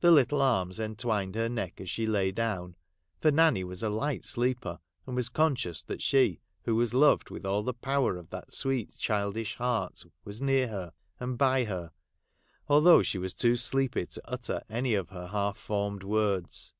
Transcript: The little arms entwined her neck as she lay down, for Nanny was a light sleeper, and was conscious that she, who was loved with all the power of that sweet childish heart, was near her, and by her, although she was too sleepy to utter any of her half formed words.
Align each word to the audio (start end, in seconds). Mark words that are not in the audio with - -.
The 0.00 0.10
little 0.10 0.40
arms 0.40 0.80
entwined 0.80 1.34
her 1.34 1.50
neck 1.50 1.78
as 1.78 1.90
she 1.90 2.06
lay 2.06 2.32
down, 2.32 2.76
for 3.20 3.30
Nanny 3.30 3.62
was 3.62 3.82
a 3.82 3.90
light 3.90 4.24
sleeper, 4.24 4.78
and 5.06 5.14
was 5.14 5.28
conscious 5.28 5.82
that 5.82 6.00
she, 6.00 6.40
who 6.62 6.74
was 6.76 6.94
loved 6.94 7.28
with 7.28 7.44
all 7.44 7.62
the 7.62 7.74
power 7.74 8.16
of 8.16 8.30
that 8.30 8.54
sweet 8.54 8.96
childish 8.96 9.56
heart, 9.56 10.02
was 10.24 10.40
near 10.40 10.68
her, 10.68 10.94
and 11.20 11.36
by 11.36 11.64
her, 11.64 11.92
although 12.68 13.02
she 13.02 13.18
was 13.18 13.34
too 13.34 13.56
sleepy 13.56 14.06
to 14.06 14.22
utter 14.24 14.62
any 14.70 14.94
of 14.94 15.10
her 15.10 15.26
half 15.26 15.58
formed 15.58 16.04
words. 16.04 16.72